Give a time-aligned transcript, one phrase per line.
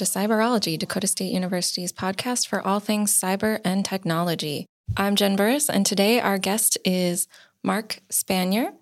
[0.00, 4.64] to Cyberology, Dakota State University's podcast for all things cyber and technology.
[4.96, 7.28] I'm Jen Burris, and today our guest is
[7.62, 8.72] Mark Spanier,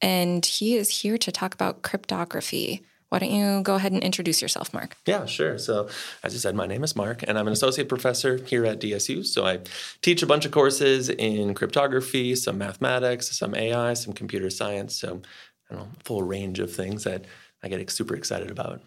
[0.00, 2.82] and he is here to talk about cryptography.
[3.08, 4.96] Why don't you go ahead and introduce yourself, Mark?
[5.04, 5.58] Yeah, sure.
[5.58, 5.88] So,
[6.22, 9.26] as you said, my name is Mark, and I'm an associate professor here at DSU.
[9.26, 9.58] So, I
[10.00, 14.94] teach a bunch of courses in cryptography, some mathematics, some AI, some computer science.
[14.94, 15.22] So,
[15.68, 17.24] I don't know, a full range of things that
[17.64, 18.80] I get super excited about.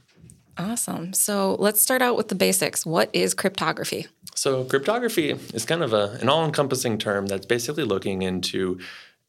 [0.62, 1.14] Awesome.
[1.14, 2.86] So let's start out with the basics.
[2.86, 4.08] What is cryptography?
[4.36, 8.80] So, cryptography is kind of a, an all encompassing term that's basically looking into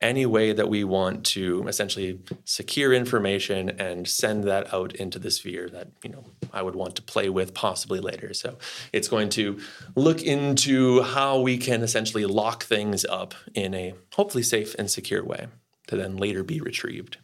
[0.00, 5.30] any way that we want to essentially secure information and send that out into the
[5.30, 8.34] sphere that you know I would want to play with possibly later.
[8.34, 8.58] So
[8.92, 9.60] it's going to
[9.94, 15.24] look into how we can essentially lock things up in a hopefully safe and secure
[15.24, 15.46] way
[15.86, 17.18] to then later be retrieved.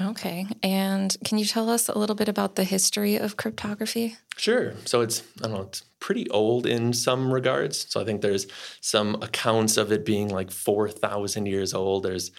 [0.00, 0.46] Okay.
[0.62, 4.16] And can you tell us a little bit about the history of cryptography?
[4.36, 4.74] Sure.
[4.84, 7.90] So it's, I don't know, it's pretty old in some regards.
[7.90, 8.46] So I think there's
[8.80, 12.04] some accounts of it being like 4,000 years old.
[12.04, 12.30] There's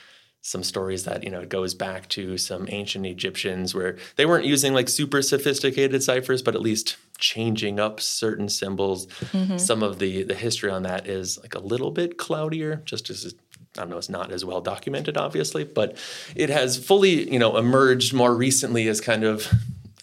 [0.41, 4.45] some stories that, you know, it goes back to some ancient Egyptians where they weren't
[4.45, 9.07] using like super sophisticated ciphers, but at least changing up certain symbols.
[9.07, 9.57] Mm-hmm.
[9.57, 13.35] Some of the the history on that is like a little bit cloudier, just as
[13.79, 15.97] I don't know, it's not as well documented, obviously, but
[16.35, 19.51] it has fully, you know, emerged more recently as kind of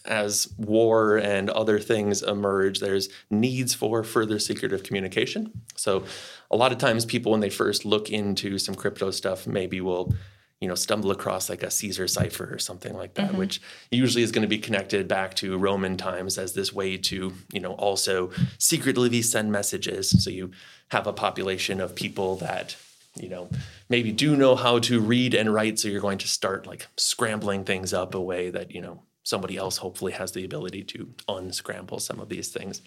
[0.06, 5.50] as war and other things emerge, there's needs for further secretive communication.
[5.74, 6.04] So
[6.50, 10.14] a lot of times people when they first look into some crypto stuff, maybe will
[10.60, 13.40] you know stumble across like a caesar cipher or something like that mm-hmm.
[13.40, 17.34] which usually is going to be connected back to roman times as this way to
[17.52, 20.50] you know also secretly send messages so you
[20.88, 22.74] have a population of people that
[23.18, 23.48] you know,
[23.88, 25.78] maybe do know how to read and write.
[25.78, 29.56] So you're going to start like scrambling things up a way that, you know, somebody
[29.56, 32.82] else hopefully has the ability to unscramble some of these things.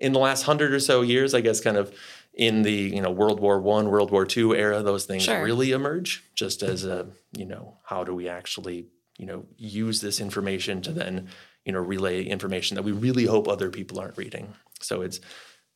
[0.00, 1.94] In the last hundred or so years, I guess kind of
[2.34, 5.42] in the, you know, World War One, World War Two era, those things sure.
[5.42, 8.86] really emerge just as a, you know, how do we actually,
[9.18, 11.28] you know, use this information to then,
[11.64, 14.54] you know, relay information that we really hope other people aren't reading.
[14.80, 15.20] So it's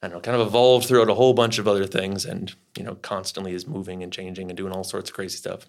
[0.03, 2.83] I don't know, kind of evolved throughout a whole bunch of other things and, you
[2.83, 5.67] know, constantly is moving and changing and doing all sorts of crazy stuff.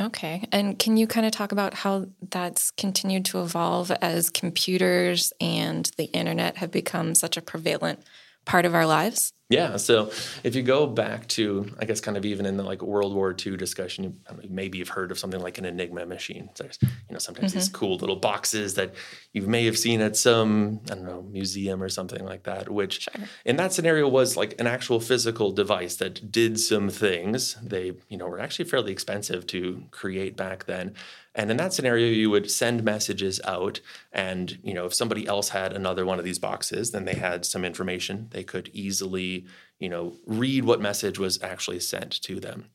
[0.00, 0.44] Okay.
[0.52, 5.90] And can you kind of talk about how that's continued to evolve as computers and
[5.96, 8.02] the internet have become such a prevalent
[8.48, 9.32] part of our lives?
[9.50, 9.78] Yeah.
[9.78, 10.10] So
[10.44, 13.34] if you go back to, I guess, kind of even in the like World War
[13.34, 14.14] II discussion, you,
[14.50, 16.50] maybe you've heard of something like an Enigma machine.
[16.58, 17.58] There's, you know, sometimes mm-hmm.
[17.58, 18.94] these cool little boxes that
[19.32, 23.02] you may have seen at some, I don't know, museum or something like that, which
[23.04, 23.24] sure.
[23.46, 27.56] in that scenario was like an actual physical device that did some things.
[27.62, 30.94] They, you know, were actually fairly expensive to create back then.
[31.38, 33.80] And in that scenario, you would send messages out,
[34.12, 37.46] and you know, if somebody else had another one of these boxes, then they had
[37.46, 38.26] some information.
[38.32, 39.46] They could easily,
[39.78, 42.70] you know, read what message was actually sent to them.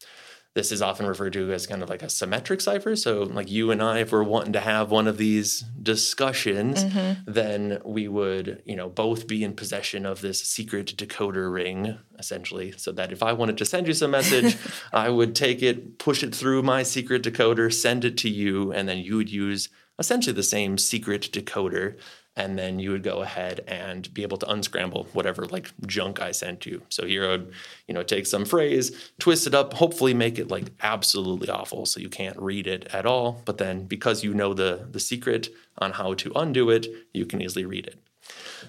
[0.56, 2.96] This is often referred to as kind of like a symmetric cipher.
[2.96, 7.22] So, like you and I, if we're wanting to have one of these discussions, mm-hmm.
[7.26, 12.72] then we would, you know, both be in possession of this secret decoder ring, essentially.
[12.78, 14.56] So that if I wanted to send you some message,
[14.94, 18.88] I would take it, push it through my secret decoder, send it to you, and
[18.88, 21.98] then you would use essentially the same secret decoder
[22.36, 26.32] and then you would go ahead and be able to unscramble whatever like junk I
[26.32, 26.82] sent you.
[26.90, 27.54] So here I would,
[27.88, 32.00] you know, take some phrase, twist it up, hopefully make it like absolutely awful so
[32.00, 33.42] you can't read it at all.
[33.46, 37.42] But then because you know the the secret on how to undo it, you can
[37.42, 38.00] easily read it.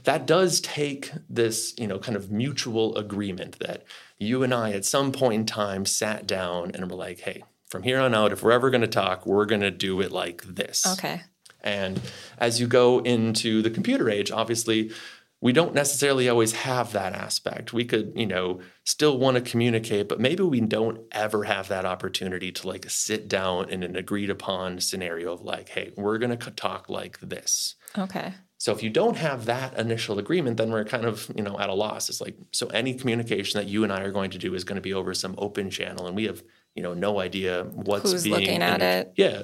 [0.04, 3.84] That does take this, you know, kind of mutual agreement that
[4.18, 7.82] you and I at some point in time sat down and were like, hey, from
[7.82, 10.42] here on out, if we're ever going to talk, we're going to do it like
[10.42, 10.84] this.
[10.86, 11.22] Okay.
[11.64, 12.00] And
[12.38, 14.92] as you go into the computer age, obviously,
[15.40, 17.72] we don't necessarily always have that aspect.
[17.72, 21.84] We could, you know, still want to communicate, but maybe we don't ever have that
[21.84, 26.38] opportunity to like sit down in an agreed upon scenario of like, hey, we're going
[26.38, 27.74] to talk like this.
[27.98, 28.32] Okay.
[28.56, 31.68] So if you don't have that initial agreement, then we're kind of, you know, at
[31.68, 32.08] a loss.
[32.08, 34.76] It's like, so any communication that you and I are going to do is going
[34.76, 36.42] to be over some open channel and we have,
[36.74, 39.12] you know, no idea what's Who's being looking at it.
[39.16, 39.42] Yeah.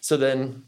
[0.00, 0.64] So then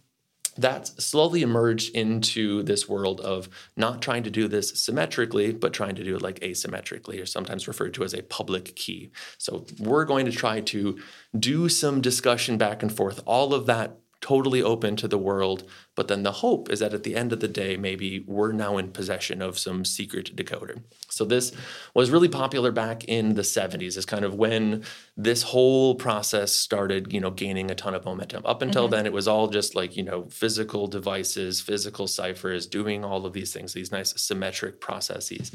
[0.57, 5.95] that slowly emerged into this world of not trying to do this symmetrically, but trying
[5.95, 9.11] to do it like asymmetrically, or sometimes referred to as a public key.
[9.39, 10.99] So we're going to try to
[11.39, 13.23] do some discussion back and forth.
[13.25, 15.65] All of that totally open to the world.
[15.95, 18.79] But then the hope is that at the end of the day, maybe we're now
[18.79, 20.81] in possession of some secret decoder.
[21.11, 21.53] So this
[21.93, 24.85] was really popular back in the 70s, is kind of when
[25.17, 28.47] this whole process started, you know, gaining a ton of momentum.
[28.47, 28.93] Up until mm-hmm.
[28.93, 33.35] then, it was all just like, you know, physical devices, physical ciphers, doing all of
[33.35, 35.53] these things, these nice symmetric processes.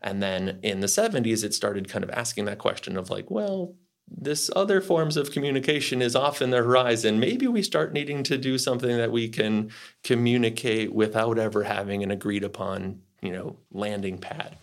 [0.00, 3.74] And then in the 70s, it started kind of asking that question of like, well,
[4.10, 7.20] this other forms of communication is off in the horizon.
[7.20, 9.70] Maybe we start needing to do something that we can
[10.02, 14.56] communicate without ever having an agreed upon, you know, landing pad.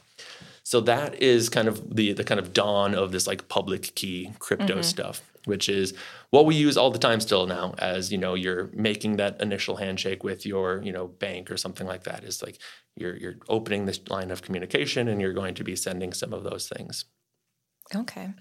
[0.63, 4.31] So that is kind of the the kind of dawn of this like public key
[4.39, 4.81] crypto mm-hmm.
[4.81, 5.93] stuff, which is
[6.31, 9.75] what we use all the time still now as, you know, you're making that initial
[9.75, 12.57] handshake with your, you know, bank or something like that is like
[12.95, 16.43] you're you're opening this line of communication and you're going to be sending some of
[16.43, 17.05] those things.
[17.93, 18.33] Okay.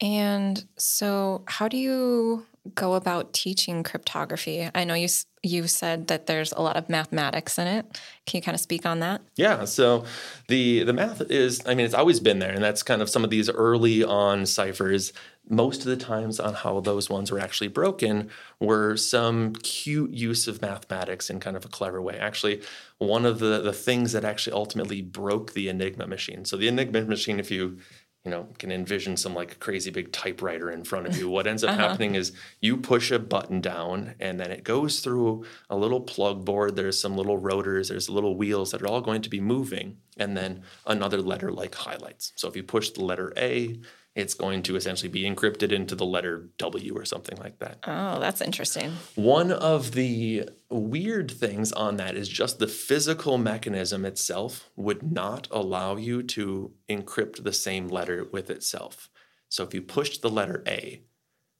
[0.00, 4.68] And so, how do you go about teaching cryptography?
[4.74, 5.08] I know you
[5.42, 7.86] you said that there's a lot of mathematics in it.
[8.26, 9.22] Can you kind of speak on that?
[9.36, 9.64] Yeah.
[9.64, 10.04] So
[10.48, 13.24] the the math is, I mean, it's always been there, and that's kind of some
[13.24, 15.12] of these early on ciphers.
[15.48, 18.28] Most of the times on how those ones were actually broken
[18.58, 22.18] were some cute use of mathematics in kind of a clever way.
[22.18, 22.60] Actually,
[22.98, 26.44] one of the the things that actually ultimately broke the Enigma machine.
[26.44, 27.78] So the Enigma machine, if you
[28.26, 31.30] you know can envision some like crazy big typewriter in front of you.
[31.36, 31.88] What ends up uh-huh.
[31.88, 36.44] happening is you push a button down and then it goes through a little plug
[36.44, 36.74] board.
[36.74, 40.36] There's some little rotors there's little wheels that are all going to be moving and
[40.36, 42.32] then another letter like highlights.
[42.36, 43.78] So if you push the letter a
[44.16, 47.78] it's going to essentially be encrypted into the letter W or something like that.
[47.86, 48.92] Oh, that's interesting.
[49.14, 55.48] One of the weird things on that is just the physical mechanism itself would not
[55.50, 59.10] allow you to encrypt the same letter with itself.
[59.50, 61.02] So if you pushed the letter A,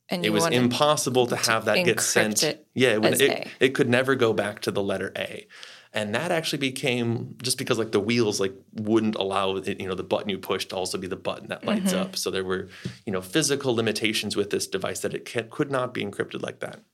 [0.08, 2.42] and it was impossible to have that get sent.
[2.74, 5.46] yeah, it, it, it could never go back to the letter A
[5.96, 9.94] and that actually became just because like the wheels like wouldn't allow it, you know
[9.94, 12.02] the button you push to also be the button that lights mm-hmm.
[12.02, 12.68] up so there were
[13.06, 16.60] you know physical limitations with this device that it can, could not be encrypted like
[16.60, 16.84] that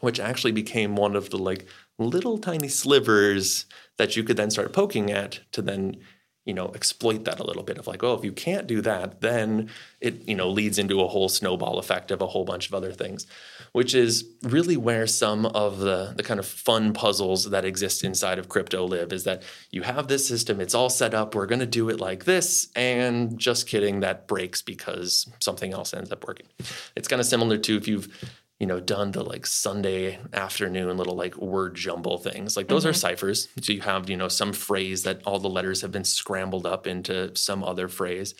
[0.00, 1.66] which actually became one of the like
[1.98, 3.64] little tiny slivers
[3.96, 5.96] that you could then start poking at to then
[6.46, 9.20] you know exploit that a little bit of like oh if you can't do that
[9.20, 9.68] then
[10.00, 12.92] it you know leads into a whole snowball effect of a whole bunch of other
[12.92, 13.26] things
[13.72, 18.38] which is really where some of the the kind of fun puzzles that exist inside
[18.38, 21.60] of crypto live is that you have this system it's all set up we're going
[21.60, 26.26] to do it like this and just kidding that breaks because something else ends up
[26.26, 26.46] working.
[26.94, 28.08] It's kind of similar to if you've
[28.58, 32.56] you know, done the like Sunday afternoon little like word jumble things.
[32.56, 32.90] Like those mm-hmm.
[32.90, 33.48] are ciphers.
[33.60, 36.86] So you have, you know, some phrase that all the letters have been scrambled up
[36.86, 38.34] into some other phrase.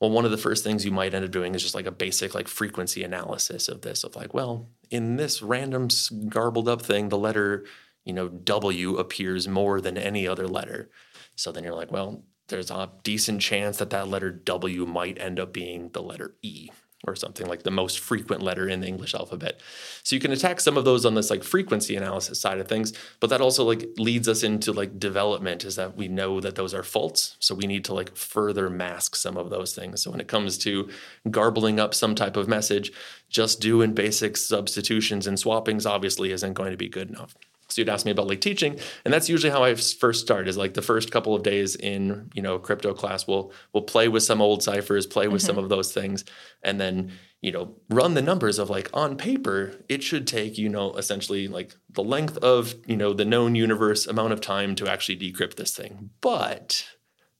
[0.00, 1.90] Well, one of the first things you might end up doing is just like a
[1.90, 5.88] basic like frequency analysis of this of like, well, in this random
[6.28, 7.64] garbled up thing, the letter,
[8.04, 10.90] you know, W appears more than any other letter.
[11.36, 15.40] So then you're like, well, there's a decent chance that that letter W might end
[15.40, 16.68] up being the letter E
[17.06, 19.60] or something like the most frequent letter in the English alphabet.
[20.02, 22.92] So you can attack some of those on this like frequency analysis side of things,
[23.20, 26.74] but that also like leads us into like development is that we know that those
[26.74, 27.36] are faults.
[27.38, 30.02] So we need to like further mask some of those things.
[30.02, 30.88] So when it comes to
[31.30, 32.92] garbling up some type of message,
[33.28, 37.36] just doing basic substitutions and swappings obviously isn't going to be good enough.
[37.68, 40.48] So you'd ask me about like teaching, and that's usually how I first start.
[40.48, 44.08] Is like the first couple of days in you know crypto class, we'll we'll play
[44.08, 45.46] with some old ciphers, play with mm-hmm.
[45.46, 46.24] some of those things,
[46.62, 50.68] and then you know run the numbers of like on paper it should take you
[50.68, 54.90] know essentially like the length of you know the known universe amount of time to
[54.90, 56.86] actually decrypt this thing, but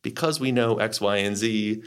[0.03, 1.83] because we know X, Y, and Z,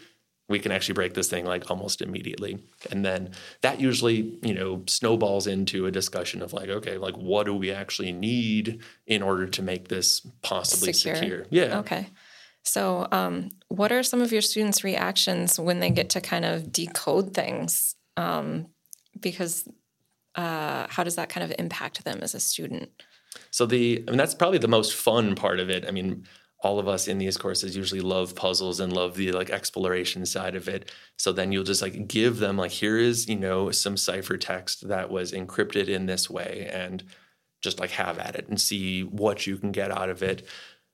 [0.51, 2.60] we can actually break this thing like almost immediately.
[2.91, 3.31] And then
[3.62, 7.72] that usually, you know, snowballs into a discussion of like, okay, like what do we
[7.72, 11.15] actually need in order to make this possibly secure?
[11.15, 11.46] secure?
[11.50, 11.79] Yeah.
[11.79, 12.08] Okay.
[12.63, 16.72] So, um, what are some of your students' reactions when they get to kind of
[16.72, 17.96] decode things?
[18.17, 18.67] Um,
[19.20, 19.67] because
[20.36, 22.89] uh, how does that kind of impact them as a student?
[23.50, 25.86] So the, I mean, that's probably the most fun part of it.
[25.88, 26.25] I mean,
[26.62, 30.56] all of us in these courses usually love puzzles and love the like exploration side
[30.56, 30.91] of it.
[31.18, 35.10] So then you'll just like give them like here is you know some ciphertext that
[35.10, 37.03] was encrypted in this way and
[37.62, 40.46] just like have at it and see what you can get out of it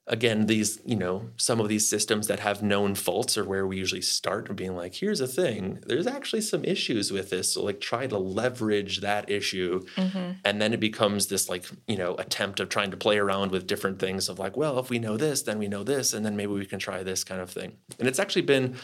[0.08, 3.76] again, these, you know, some of these systems that have known faults are where we
[3.76, 7.52] usually start of being like, here's a thing, there's actually some issues with this.
[7.52, 9.84] So like try to leverage that issue.
[9.96, 10.32] Mm-hmm.
[10.44, 13.66] And then it becomes this like, you know, attempt of trying to play around with
[13.66, 16.36] different things of like, well, if we know this, then we know this, and then
[16.36, 17.76] maybe we can try this kind of thing.
[17.98, 18.76] And it's actually been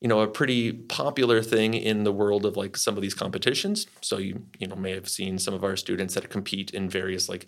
[0.00, 3.86] you know a pretty popular thing in the world of like some of these competitions
[4.00, 7.28] so you you know may have seen some of our students that compete in various
[7.28, 7.46] like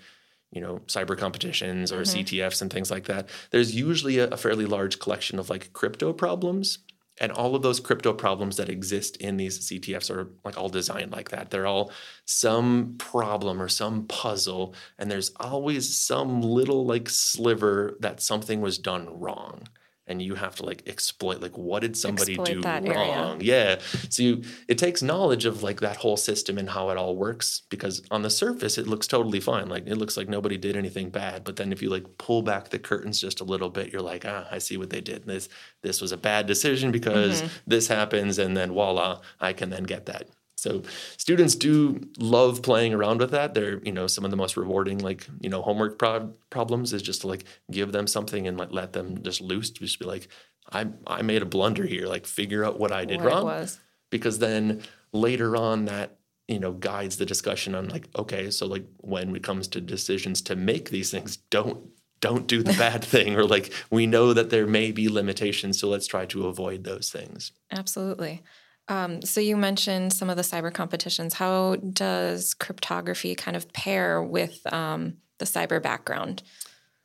[0.55, 2.21] you know cyber competitions or mm-hmm.
[2.21, 6.13] ctfs and things like that there's usually a, a fairly large collection of like crypto
[6.13, 6.79] problems
[7.21, 11.13] and all of those crypto problems that exist in these CTFs are like all designed
[11.13, 11.51] like that.
[11.51, 11.93] They're all
[12.25, 18.79] some problem or some puzzle, and there's always some little like sliver that something was
[18.79, 19.69] done wrong
[20.07, 22.87] and you have to like exploit like what did somebody exploit do wrong.
[22.87, 23.37] area.
[23.41, 23.79] yeah.
[24.11, 27.63] So you it takes knowledge of like that whole system and how it all works
[27.71, 29.69] because on the surface it looks totally fine.
[29.69, 32.69] Like it looks like nobody did anything bad but then if you like pull back
[32.69, 35.25] the curtains just a little bit you're like ah i see what they did.
[35.25, 35.49] This
[35.83, 37.55] this was a bad decision because mm-hmm.
[37.67, 40.29] this happens and then voila i can then get that
[40.65, 40.83] so
[41.19, 43.53] students do love playing around with that.
[43.53, 47.03] They're, you know, some of the most rewarding, like, you know, homework pro- problems is
[47.03, 50.29] just to like give them something and like let them just loose, just be like,
[50.73, 53.69] I I made a blunder here, like figure out what I did what wrong.
[54.09, 56.17] Because then later on that
[56.49, 60.43] you know guides the discussion on like okay so like when it comes to decisions
[60.43, 61.79] to make these things don't
[62.21, 65.89] don't do the bad thing or like we know that there may be limitations so
[65.89, 68.43] let's try to avoid those things absolutely
[68.89, 71.35] um, so you mentioned some of the cyber competitions.
[71.35, 76.43] How does cryptography kind of pair with um, the cyber background?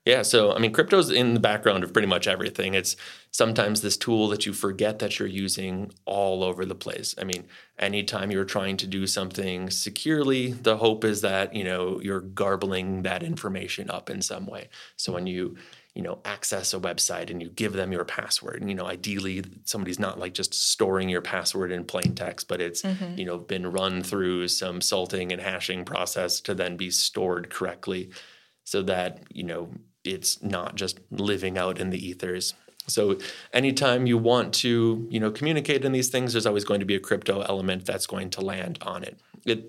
[0.06, 2.74] Yeah, so I mean, crypto's in the background of pretty much everything.
[2.74, 2.96] It's
[3.32, 7.14] sometimes this tool that you forget that you're using all over the place.
[7.20, 7.46] I mean,
[7.78, 13.04] anytime you're trying to do something securely, the hope is that you know you're garbling
[13.04, 14.70] that information up in some way.
[14.96, 15.58] So when you
[15.96, 18.62] you know access a website and you give them your password.
[18.62, 22.62] And you know ideally somebody's not like just storing your password in plain text but
[22.62, 23.18] it's mm-hmm.
[23.18, 28.10] you know been run through some salting and hashing process to then be stored correctly
[28.64, 29.72] so that you know
[30.04, 32.54] it's not just living out in the ethers.
[32.88, 33.18] So
[33.54, 36.96] anytime you want to you know communicate in these things there's always going to be
[36.96, 39.20] a crypto element that's going to land on it.
[39.46, 39.66] It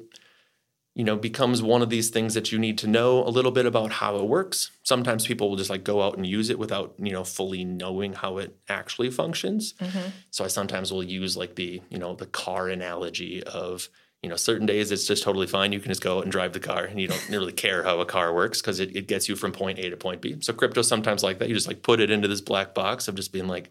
[0.94, 3.66] you know becomes one of these things that you need to know a little bit
[3.66, 4.70] about how it works.
[4.82, 8.12] Sometimes people will just like go out and use it without you know fully knowing
[8.14, 9.74] how it actually functions.
[9.80, 10.08] Mm-hmm.
[10.30, 13.88] so i sometimes will use like the you know the car analogy of
[14.22, 15.72] you know certain days it's just totally fine.
[15.72, 18.00] You can just go out and drive the car and you don't really care how
[18.00, 20.36] a car works because it, it gets you from point a to point b.
[20.40, 21.48] So crypto sometimes like that.
[21.48, 23.70] You just like put it into this black box of just being like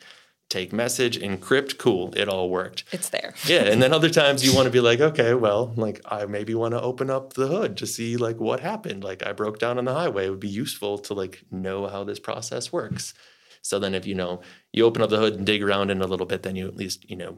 [0.49, 2.83] take message, encrypt, cool, it all worked.
[2.91, 3.33] It's there.
[3.45, 3.63] yeah.
[3.63, 6.73] And then other times you want to be like, okay, well, like I maybe want
[6.73, 9.03] to open up the hood to see like what happened.
[9.03, 10.25] Like I broke down on the highway.
[10.25, 13.13] It would be useful to like know how this process works.
[13.61, 14.41] So then if you know
[14.73, 16.77] you open up the hood and dig around in a little bit, then you at
[16.77, 17.37] least, you know,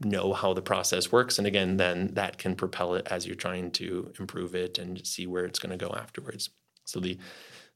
[0.00, 1.38] know how the process works.
[1.38, 5.26] And again, then that can propel it as you're trying to improve it and see
[5.26, 6.50] where it's going to go afterwards.
[6.84, 7.18] So the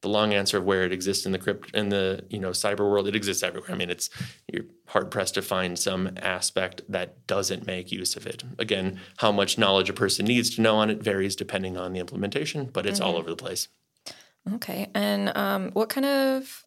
[0.03, 2.91] the long answer of where it exists in the crypt in the you know cyber
[2.91, 4.11] world it exists everywhere i mean it's
[4.53, 9.31] you're hard pressed to find some aspect that doesn't make use of it again how
[9.31, 12.87] much knowledge a person needs to know on it varies depending on the implementation but
[12.87, 13.09] it's mm-hmm.
[13.09, 13.69] all over the place
[14.53, 16.65] okay and um, what kind of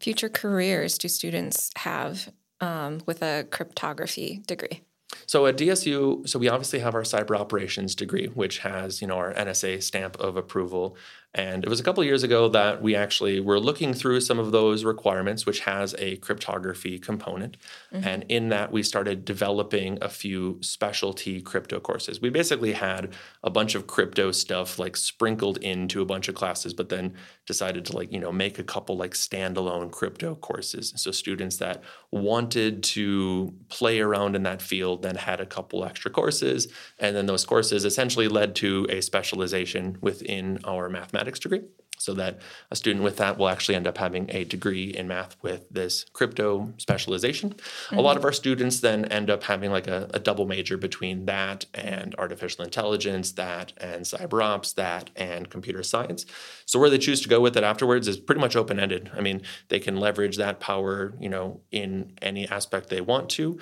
[0.00, 4.82] future careers do students have um, with a cryptography degree
[5.26, 9.16] so at DSU, so we obviously have our cyber operations degree, which has you know
[9.16, 10.96] our NSA stamp of approval.
[11.34, 14.52] And it was a couple years ago that we actually were looking through some of
[14.52, 17.56] those requirements, which has a cryptography component.
[17.92, 18.06] Mm-hmm.
[18.06, 22.20] And in that, we started developing a few specialty crypto courses.
[22.20, 26.74] We basically had a bunch of crypto stuff like sprinkled into a bunch of classes,
[26.74, 27.14] but then
[27.46, 30.92] decided to like, you know, make a couple like standalone crypto courses.
[30.96, 36.10] So students that wanted to play around in that field then had a couple extra
[36.10, 36.68] courses.
[36.98, 41.62] And then those courses essentially led to a specialization within our mathematics mathematics degree
[41.98, 42.40] so that
[42.72, 46.04] a student with that will actually end up having a degree in math with this
[46.12, 47.50] crypto specialization.
[47.50, 47.98] Mm-hmm.
[47.98, 51.26] A lot of our students then end up having like a, a, double major between
[51.26, 56.26] that and artificial intelligence, that and cyber ops, that and computer science.
[56.66, 59.10] So where they choose to go with it afterwards is pretty much open ended.
[59.14, 63.60] I mean, they can leverage that power, you know, in any aspect they want to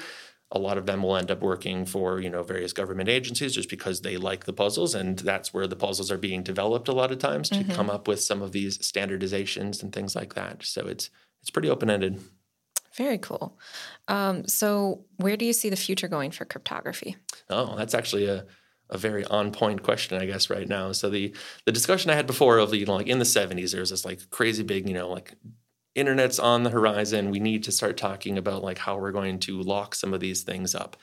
[0.53, 3.71] a lot of them will end up working for you know various government agencies just
[3.71, 7.13] because they like the puzzles and that's where the puzzles are being developed a lot
[7.13, 7.73] of times to mm-hmm.
[7.73, 11.71] come up with some of these standardizations and things like that so it's it's pretty
[11.71, 12.21] open-ended
[12.97, 13.59] very cool
[14.09, 17.17] um, so where do you see the future going for cryptography
[17.49, 18.45] oh that's actually a
[18.91, 20.93] a very on point question, I guess, right now.
[20.93, 21.33] So the
[21.65, 23.91] the discussion I had before of the you know like in the 70s, there was
[23.91, 25.35] this like crazy big, you know, like
[25.95, 27.31] internet's on the horizon.
[27.31, 30.43] We need to start talking about like how we're going to lock some of these
[30.43, 30.97] things up.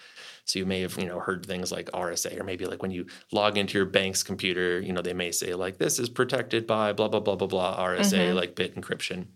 [0.46, 3.06] So you may have, you know, heard things like RSA, or maybe like when you
[3.34, 6.94] log into your bank's computer, you know, they may say like this is protected by
[6.94, 8.36] blah blah blah blah blah RSA, mm-hmm.
[8.36, 9.28] like bit encryption.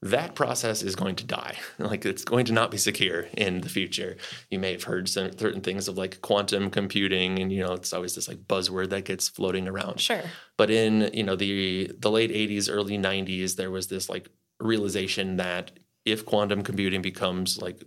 [0.00, 1.56] that process is going to die.
[1.78, 4.16] like it's going to not be secure in the future.
[4.50, 7.92] You may have heard some certain things of like quantum computing, and you know it's
[7.92, 10.00] always this like buzzword that gets floating around.
[10.00, 10.22] Sure.
[10.56, 14.28] But in you know the the late '80s, early '90s, there was this like
[14.60, 15.72] realization that
[16.04, 17.82] if quantum computing becomes like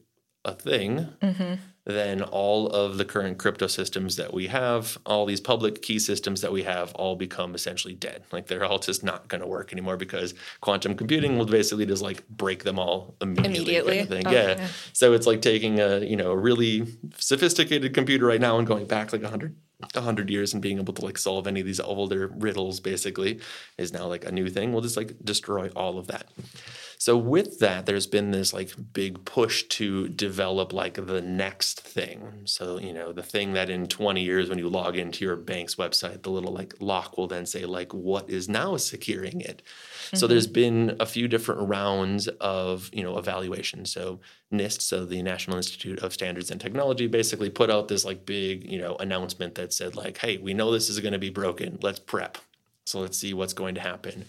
[0.45, 5.41] a thing, mm-hmm then all of the current crypto systems that we have, all these
[5.41, 8.23] public key systems that we have, all become essentially dead.
[8.31, 12.03] Like they're all just not going to work anymore because quantum computing will basically just
[12.03, 13.77] like break them all immediately.
[13.77, 14.47] Immediately, kind of oh, yeah.
[14.57, 14.67] yeah.
[14.93, 16.85] So it's like taking a you know a really
[17.17, 19.55] sophisticated computer right now and going back like a hundred
[19.95, 23.39] a hundred years and being able to like solve any of these older riddles basically
[23.77, 24.71] is now like a new thing.
[24.71, 26.27] We'll just like destroy all of that.
[27.01, 32.43] So with that, there's been this like big push to develop like the next thing.
[32.45, 35.73] So, you know, the thing that in 20 years when you log into your bank's
[35.77, 39.63] website, the little like lock will then say like what is now securing it.
[39.63, 40.17] Mm-hmm.
[40.17, 43.85] So there's been a few different rounds of, you know, evaluation.
[43.85, 44.19] So
[44.53, 48.71] NIST, so the National Institute of Standards and Technology basically put out this like big,
[48.71, 51.79] you know, announcement that said like, hey, we know this is going to be broken.
[51.81, 52.37] Let's prep.
[52.85, 54.25] So let's see what's going to happen.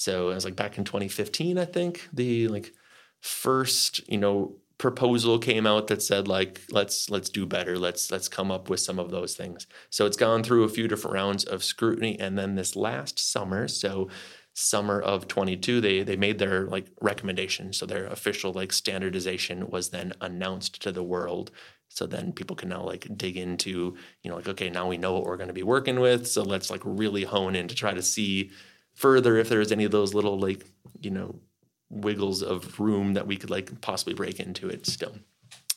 [0.00, 2.72] So it was like back in 2015, I think the like
[3.20, 7.78] first you know proposal came out that said like let's let's do better.
[7.78, 9.66] Let's let's come up with some of those things.
[9.90, 12.18] So it's gone through a few different rounds of scrutiny.
[12.18, 14.08] And then this last summer so
[14.54, 17.74] summer of 22 they they made their like recommendation.
[17.74, 21.50] So their official like standardization was then announced to the world.
[21.88, 25.12] So then people can now like dig into you know like okay now we know
[25.12, 26.26] what we're going to be working with.
[26.26, 28.50] So let's like really hone in to try to see
[28.94, 30.66] further if there's any of those little like
[31.00, 31.40] you know
[31.88, 35.16] wiggles of room that we could like possibly break into it still.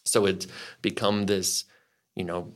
[0.06, 0.48] So it's
[0.82, 1.66] become this
[2.16, 2.54] you know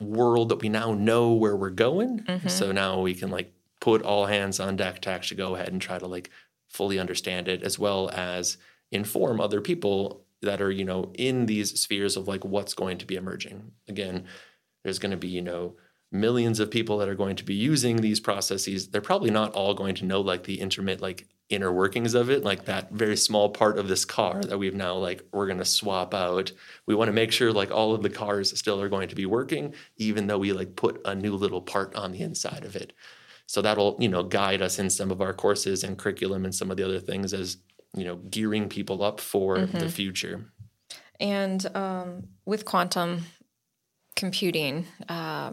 [0.00, 2.20] world that we now know where we're going.
[2.20, 2.48] Mm-hmm.
[2.48, 5.80] so now we can like put all hands on deck to actually go ahead and
[5.80, 6.30] try to like
[6.68, 8.56] fully understand it as well as
[8.90, 13.06] inform other people that are you know in these spheres of like what's going to
[13.06, 13.72] be emerging.
[13.88, 14.24] Again
[14.82, 15.76] there's going to be you know
[16.14, 19.74] millions of people that are going to be using these processes they're probably not all
[19.74, 23.50] going to know like the intermittent like inner workings of it like that very small
[23.50, 26.52] part of this car that we've now like we're going to swap out.
[26.86, 29.26] We want to make sure like all of the cars still are going to be
[29.26, 32.94] working even though we like put a new little part on the inside of it.
[33.46, 36.70] So that'll you know guide us in some of our courses and curriculum and some
[36.70, 37.58] of the other things as
[37.94, 39.78] you know gearing people up for mm-hmm.
[39.78, 40.46] the future.
[41.20, 43.26] And um, with quantum
[44.16, 45.52] computing uh,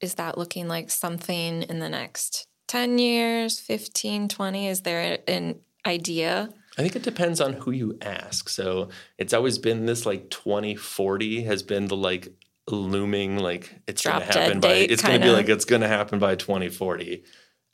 [0.00, 4.68] is that looking like something in the next 10 years, 15, 20?
[4.68, 6.50] Is there an idea?
[6.78, 8.48] I think it depends on who you ask.
[8.48, 12.28] So it's always been this like 2040 has been the like
[12.68, 15.88] looming like it's going to happen by it's going to be like it's going to
[15.88, 17.22] happen by 2040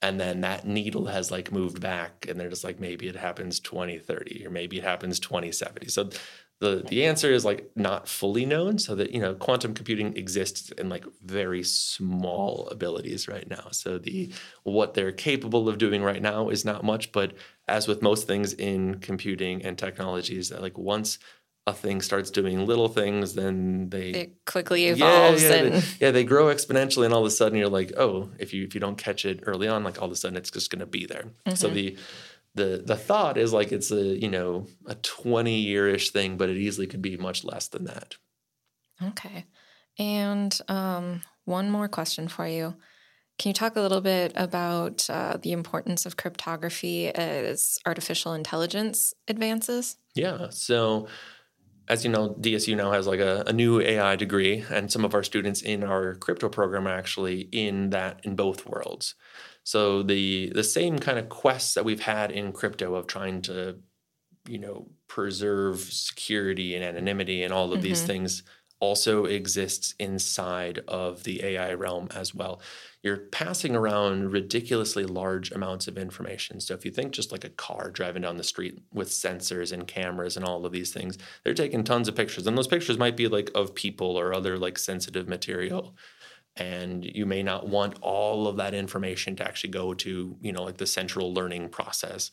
[0.03, 3.59] and then that needle has like moved back and they're just like maybe it happens
[3.61, 6.11] 2030 or maybe it happens 2070 so
[6.63, 10.71] the the answer is like not fully known so that you know quantum computing exists
[10.79, 16.23] in like very small abilities right now so the what they're capable of doing right
[16.23, 17.35] now is not much but
[17.67, 21.19] as with most things in computing and technologies like once
[21.67, 25.83] a thing starts doing little things then they it quickly evolves yeah, yeah, and they,
[26.01, 28.73] yeah they grow exponentially and all of a sudden you're like oh if you if
[28.75, 30.87] you don't catch it early on like all of a sudden it's just going to
[30.87, 31.55] be there mm-hmm.
[31.55, 31.97] so the
[32.55, 36.57] the the thought is like it's a you know a 20 year-ish thing but it
[36.57, 38.17] easily could be much less than that.
[39.03, 39.47] Okay.
[39.99, 42.75] And um, one more question for you.
[43.39, 49.15] Can you talk a little bit about uh, the importance of cryptography as artificial intelligence
[49.27, 49.97] advances?
[50.15, 50.49] Yeah.
[50.51, 51.09] So
[51.89, 55.15] as you know, DSU now has like a, a, new AI degree, and some of
[55.15, 59.15] our students in our crypto program are actually in that in both worlds.
[59.65, 63.79] So the the same kind of quests that we've had in crypto of trying to,
[64.49, 67.83] you know, preserve security and anonymity and all of mm-hmm.
[67.83, 68.43] these things
[68.83, 72.61] also exists inside of the AI realm as well.
[73.01, 76.59] You're passing around ridiculously large amounts of information.
[76.59, 79.87] So if you think just like a car driving down the street with sensors and
[79.87, 82.45] cameras and all of these things, they're taking tons of pictures.
[82.49, 85.95] And those pictures might be like of people or other like sensitive material
[86.57, 90.63] and you may not want all of that information to actually go to you know
[90.63, 92.31] like the central learning process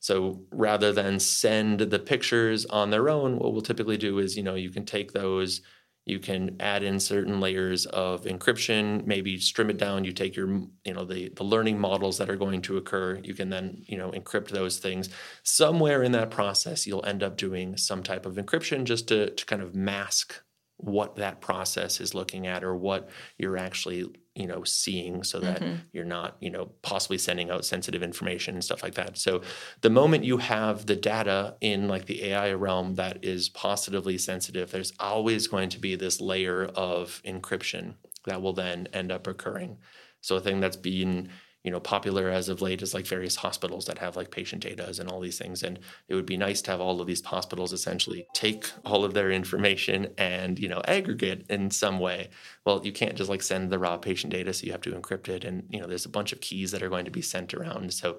[0.00, 4.42] so rather than send the pictures on their own what we'll typically do is you
[4.42, 5.60] know you can take those
[6.08, 10.04] you can add in certain layers of encryption maybe trim it down.
[10.04, 10.48] You take your
[10.84, 13.20] you know the the learning models that are going to occur.
[13.22, 15.08] You can then you know encrypt those things.
[15.42, 19.46] Somewhere in that process you'll end up doing some type of encryption just to, to
[19.46, 20.42] kind of mask
[20.78, 24.06] what that process is looking at or what you're actually
[24.38, 25.74] you know seeing so that Mm-hmm.
[25.92, 29.42] you're not you know possibly sending out sensitive information and stuff like that so
[29.80, 34.70] the moment you have the data in like the ai realm that is positively sensitive
[34.70, 37.94] there's always going to be this layer of encryption
[38.26, 39.78] that will then end up occurring
[40.20, 41.28] so a thing that's been
[41.68, 44.90] you know popular as of late is like various hospitals that have like patient data
[44.98, 45.62] and all these things.
[45.62, 45.78] And
[46.08, 49.30] it would be nice to have all of these hospitals essentially take all of their
[49.30, 52.30] information and you know aggregate in some way.
[52.64, 55.28] Well you can't just like send the raw patient data so you have to encrypt
[55.28, 55.44] it.
[55.44, 57.92] And you know there's a bunch of keys that are going to be sent around.
[57.92, 58.16] So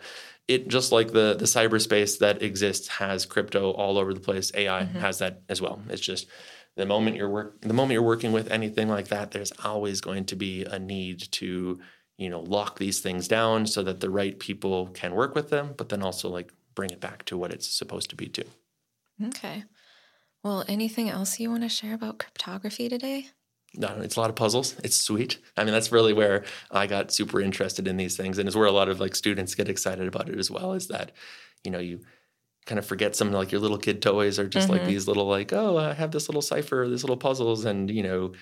[0.47, 4.51] it just like the the cyberspace that exists has crypto all over the place.
[4.53, 4.99] Ai mm-hmm.
[4.99, 5.81] has that as well.
[5.89, 6.27] It's just
[6.75, 10.25] the moment you're work the moment you're working with anything like that there's always going
[10.25, 11.79] to be a need to
[12.19, 15.73] you know lock these things down so that the right people can work with them
[15.77, 18.45] but then also like bring it back to what it's supposed to be too
[19.23, 19.63] Okay.
[20.43, 23.29] Well, anything else you want to share about cryptography today?
[23.75, 24.79] no, it's a lot of puzzles.
[24.79, 25.39] It's sweet.
[25.55, 28.65] I mean, that's really where I got super interested in these things, and is where
[28.65, 30.73] a lot of like students get excited about it as well.
[30.73, 31.11] Is that,
[31.63, 32.01] you know, you
[32.65, 34.85] kind of forget some of like your little kid toys are just like Mhm.
[34.85, 38.33] these little like, oh, I have this little cipher, these little puzzles, and you know,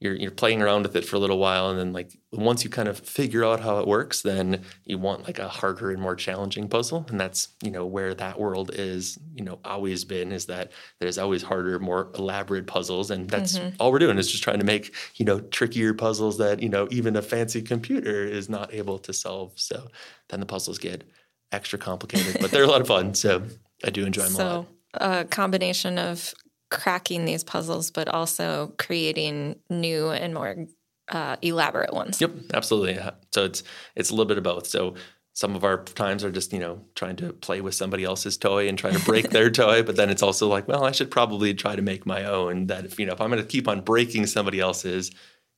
[0.00, 2.70] you're you're playing around with it for a little while, and then like once you
[2.70, 6.14] kind of figure out how it works, then you want like a harder and more
[6.16, 10.46] challenging puzzle, and that's you know where that world is, you know, always been is
[10.46, 13.76] that there's always harder, more elaborate puzzles, and that's Mhm.
[13.80, 16.88] all we're doing is just trying to make you know trickier puzzles that you know
[16.90, 19.52] even a fancy computer is not able to solve.
[19.58, 19.88] So
[20.28, 21.04] then the puzzles get
[21.52, 23.14] extra complicated, but they're a lot of fun.
[23.14, 23.46] So
[23.84, 24.62] I do enjoy them a lot.
[24.62, 26.34] So, a combination of
[26.70, 30.66] cracking these puzzles, but also creating new and more
[31.08, 32.20] uh, elaborate ones.
[32.20, 32.94] Yep, absolutely.
[32.94, 33.12] Yeah.
[33.32, 33.62] So it's
[33.94, 34.66] it's a little bit of both.
[34.66, 34.94] So
[35.32, 38.68] some of our times are just you know trying to play with somebody else's toy
[38.68, 41.54] and trying to break their toy, but then it's also like, well, I should probably
[41.54, 42.66] try to make my own.
[42.66, 45.10] That if you know if I'm going to keep on breaking somebody else's,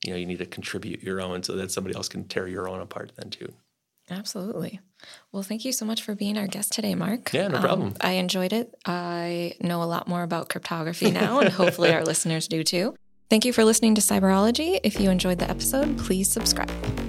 [0.05, 2.69] you know, you need to contribute your own so that somebody else can tear your
[2.69, 3.53] own apart then too.
[4.11, 4.81] Absolutely.
[5.33, 7.33] Well, thank you so much for being our guest today, Mark.
[7.35, 7.95] Um, Yeah, no problem.
[8.01, 8.75] I enjoyed it.
[8.85, 12.95] I know a lot more about cryptography now, and hopefully our listeners do too.
[13.31, 14.81] Thank you for listening to Cyberology.
[14.83, 17.08] If you enjoyed the episode, please subscribe.